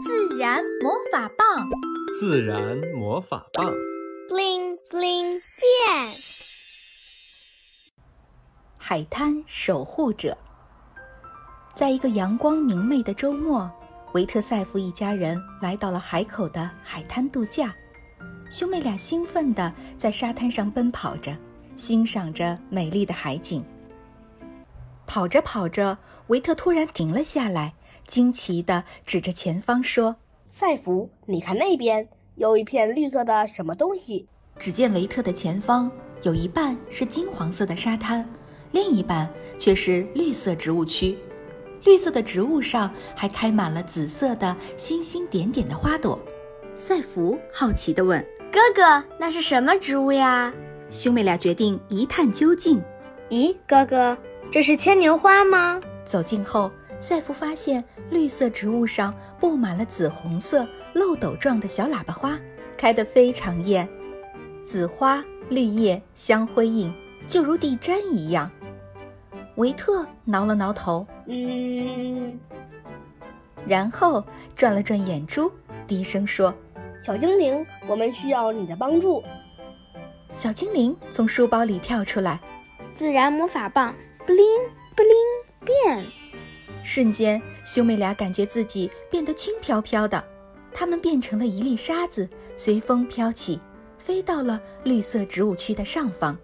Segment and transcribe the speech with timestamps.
[0.00, 1.68] 自然魔法棒，
[2.20, 3.72] 自然魔法棒
[4.28, 6.14] ，bling bling 变。
[8.76, 10.38] 海滩守护者。
[11.74, 13.70] 在一个阳光明媚的周末，
[14.12, 17.74] 维特塞夫一家人来到了海口的海滩度假。
[18.50, 21.36] 兄妹俩兴奋地在沙滩上奔跑着，
[21.76, 23.64] 欣赏着美丽的海景。
[25.06, 27.74] 跑着跑着，维特突然停了下来，
[28.08, 30.16] 惊奇地指着前方说
[30.50, 34.26] ：“赛弗，你看那边有一片绿色的什么东西？”
[34.58, 35.88] 只见维特的前方
[36.22, 38.28] 有一半是金黄色的沙滩，
[38.72, 41.16] 另一半却是绿色植物区。
[41.84, 46.18] 绿色的植物上还开满了紫色的星星点点的花朵。
[46.74, 48.20] 赛弗好奇地问。
[48.50, 50.52] 哥哥，那是什么植物呀？
[50.90, 52.82] 兄妹俩决定一探究竟。
[53.28, 54.16] 咦，哥哥，
[54.50, 55.78] 这是牵牛花吗？
[56.04, 62.38] 走近后，赛弗发现绿色植物上布满了紫红色漏斗状的小喇叭花，
[62.76, 63.88] 开得非常艳。
[64.64, 66.92] 紫花绿叶相辉映，
[67.26, 68.50] 就如地毡一样。
[69.56, 72.38] 维特挠了挠头，嗯，
[73.66, 74.24] 然后
[74.54, 75.50] 转了转眼珠，
[75.86, 76.54] 低声说。
[77.02, 79.22] 小精灵，我们需要你的帮助。
[80.32, 82.40] 小精灵从书包里跳出来，
[82.94, 83.94] 自然魔法棒
[84.26, 86.04] ，bling bling 变。
[86.98, 90.20] 瞬间，兄妹俩感觉自己变得轻飘飘的，
[90.74, 93.60] 他们变成了一粒沙子，随风飘起，
[93.98, 96.36] 飞到了绿色植物区的上方。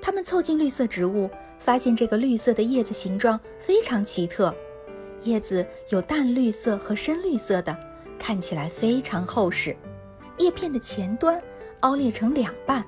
[0.00, 4.54] 他们凑近绿色植物，发现这个绿色的叶子形状非常奇特，
[5.24, 7.78] 叶子有淡绿色和深绿色的。
[8.18, 9.76] 看起来非常厚实，
[10.38, 11.38] 叶片的前端
[11.80, 12.82] 凹裂成两半，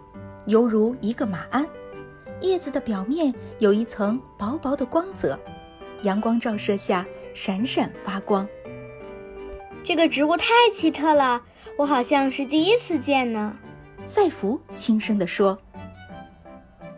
[0.47, 1.69] 犹如一个马鞍。
[2.41, 5.39] 叶子的表面有一层薄薄的光泽，
[6.03, 8.47] 阳光照射下闪闪发光。
[9.83, 11.43] 这个植物太奇特了，
[11.77, 13.57] 我好像是第一次见呢。
[14.05, 15.59] 赛弗轻声地说：“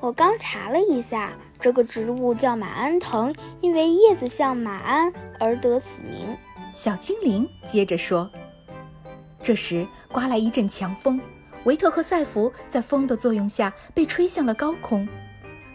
[0.00, 6.36] 我刚查了一下，这个植物叫马鞍藤，因为叶子像马鞍而得此名。”
[6.72, 8.30] 小精灵接着说
[9.42, 11.20] ：“这时刮来一阵强风，
[11.64, 15.08] 维特和赛弗在风的作用下被吹向了高空。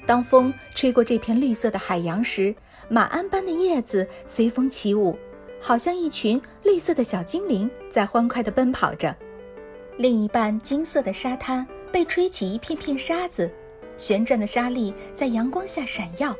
[0.05, 2.55] 当风吹过这片绿色的海洋时，
[2.89, 5.17] 马鞍般的叶子随风起舞，
[5.61, 9.15] 好像一群绿色的小精灵在欢快地奔跑着。
[9.97, 13.51] 另一半金色的沙滩被吹起一片片沙子，
[13.95, 16.35] 旋转的沙粒在阳光下闪耀。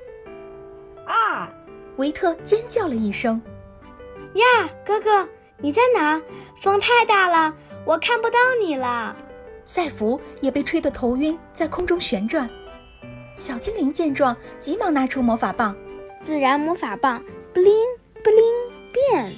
[1.05, 1.51] 啊！
[1.97, 3.41] 维特尖叫了一声。”
[4.35, 5.27] 呀，哥哥，
[5.57, 6.21] 你在哪？
[6.61, 7.53] 风太大了，
[7.85, 9.15] 我看不到你了。
[9.65, 12.49] 赛弗也被吹得头晕，在空中旋转。
[13.35, 15.75] 小精灵见状，急忙拿出魔法棒，
[16.23, 19.31] 自然魔法棒，bling bling 变。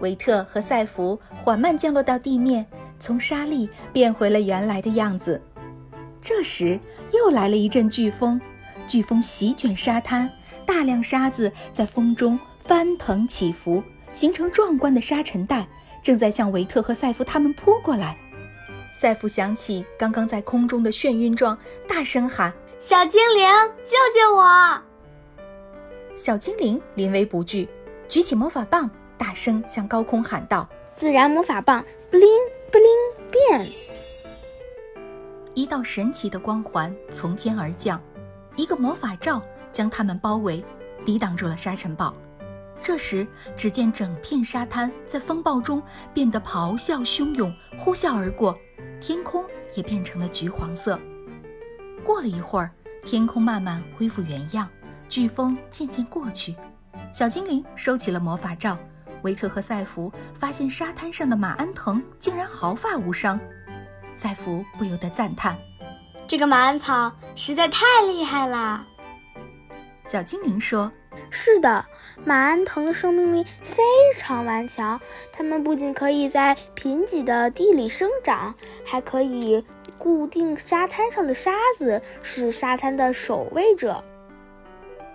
[0.00, 2.66] 维特和赛弗缓慢降落到地面，
[2.98, 5.42] 从沙粒变回了原来的样子。
[6.20, 6.78] 这时
[7.12, 8.40] 又来了一阵飓风，
[8.86, 10.30] 飓风席卷沙滩，
[10.64, 12.38] 大量沙子在风中。
[12.60, 13.80] 翻腾起伏，
[14.12, 15.68] 形成壮观的沙尘带，
[16.02, 18.18] 正在向维特和赛弗他们扑过来。
[18.92, 23.48] 赛弗想起刚刚在空中的眩晕状，大声喊：“小精灵，
[23.84, 24.82] 救救我！”
[26.26, 27.68] 小精灵临危不惧，
[28.08, 32.26] 举起魔法棒，大声向高空喊道：“自然魔法棒，bling
[32.72, 33.64] bling 变！”
[35.54, 38.02] 一道神奇的光环从天而降，
[38.56, 40.64] 一个魔法罩将他们包围，
[41.04, 42.12] 抵挡住了沙尘暴。
[42.82, 45.80] 这时，只见整片沙滩在风暴中
[46.12, 48.58] 变得咆哮汹涌，呼啸而过，
[49.00, 49.44] 天空
[49.76, 50.98] 也变成了橘黄色。
[52.02, 52.72] 过了一会儿，
[53.04, 54.68] 天空慢慢恢复原样，
[55.08, 56.54] 飓风渐渐过去。
[57.12, 58.76] 小精灵收起了魔法罩，
[59.22, 63.38] 维特和赛弗发现沙滩上的马鞍藤竟然毫发无伤。
[64.12, 65.56] 赛弗不由得赞叹
[66.26, 68.86] ：“这个马鞍草实在太厉害了。”
[70.06, 70.92] 小精灵说。
[71.30, 71.84] 是的，
[72.24, 73.82] 马鞍藤的生命力非
[74.14, 75.00] 常顽强。
[75.32, 78.54] 它们不仅可以在贫瘠的地里生长，
[78.84, 79.64] 还可以
[79.98, 84.04] 固定沙滩上的沙子，是沙滩的守卫者。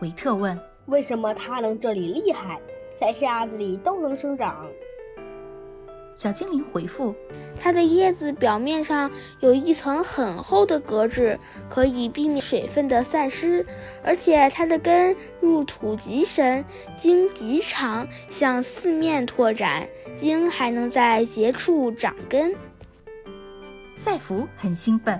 [0.01, 2.59] 维特问：“为什么它能这里厉害，
[2.99, 4.65] 在沙子里都能生长？”
[6.15, 7.15] 小精灵回复
[7.57, 9.09] ：“它的叶子表面上
[9.39, 11.39] 有一层很厚的革质，
[11.69, 13.65] 可以避免水分的散失，
[14.03, 16.65] 而且它的根入土极深，
[16.97, 22.53] 茎极长，向四面拓展，茎还能在节处长根。”
[23.95, 25.19] 赛弗很兴奋。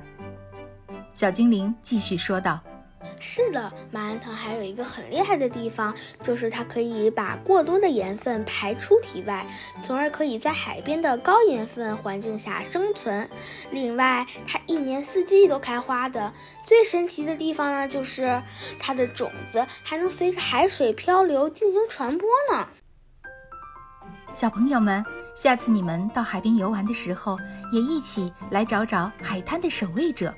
[1.13, 2.60] 小精灵继续说道
[3.19, 9.45] ：“是的，马鞍藤还有一个很厉害的地方，就是它可以把过多的盐分排出体外，
[9.81, 13.30] 从而可以在海边的高盐分环境下生存。
[13.69, 16.33] 另外，它一年四季都开花的。
[16.65, 18.42] 最神奇的地方呢，就是
[18.80, 22.68] 它的种子还能随着海水漂流进行传播呢。
[24.33, 25.03] 小朋友们，
[25.36, 27.38] 下次你们到海边游玩的时候，
[27.71, 30.33] 也一起来找找海滩的守卫者。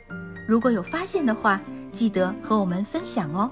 [0.47, 1.61] 如果有发现的话，
[1.93, 3.49] 记得和我们分享哦。